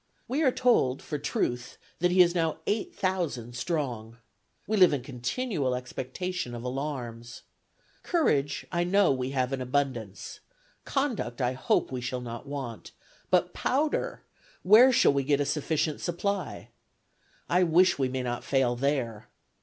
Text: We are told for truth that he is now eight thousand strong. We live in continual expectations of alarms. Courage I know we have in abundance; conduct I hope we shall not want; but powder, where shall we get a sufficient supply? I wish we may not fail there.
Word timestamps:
We 0.27 0.41
are 0.41 0.49
told 0.51 0.99
for 1.03 1.19
truth 1.19 1.77
that 1.99 2.09
he 2.09 2.23
is 2.23 2.33
now 2.33 2.57
eight 2.65 2.95
thousand 2.95 3.55
strong. 3.55 4.17
We 4.65 4.75
live 4.75 4.93
in 4.93 5.03
continual 5.03 5.75
expectations 5.75 6.55
of 6.55 6.63
alarms. 6.63 7.43
Courage 8.01 8.65
I 8.71 8.83
know 8.83 9.11
we 9.11 9.29
have 9.29 9.53
in 9.53 9.61
abundance; 9.61 10.39
conduct 10.85 11.39
I 11.39 11.53
hope 11.53 11.91
we 11.91 12.01
shall 12.01 12.19
not 12.21 12.47
want; 12.47 12.93
but 13.29 13.53
powder, 13.53 14.23
where 14.63 14.91
shall 14.91 15.13
we 15.13 15.21
get 15.23 15.39
a 15.39 15.45
sufficient 15.45 16.01
supply? 16.01 16.69
I 17.47 17.61
wish 17.61 17.99
we 17.99 18.09
may 18.09 18.23
not 18.23 18.43
fail 18.43 18.75
there. 18.75 19.29